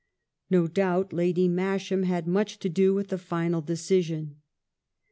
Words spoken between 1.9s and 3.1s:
had much to do with